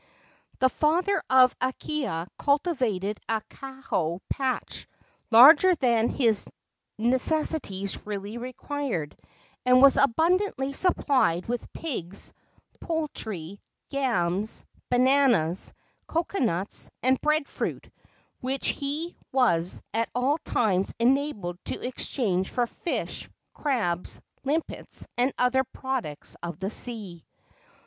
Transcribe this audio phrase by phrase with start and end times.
[0.57, 4.87] The father of Akahia cultivated a kalo patch
[5.29, 6.47] larger than his
[6.97, 9.15] necessities really required,
[9.63, 12.33] and was abundantly supplied with pigs,
[12.79, 13.61] poultry,
[13.91, 15.71] yams, bananas,
[16.07, 17.87] cocoanuts and breadfruit,
[18.39, 25.63] which he was at all times enabled to exchange for fish, crabs, limpets and other
[25.63, 27.23] products of the sea.